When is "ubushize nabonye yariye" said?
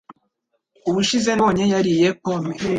0.89-2.07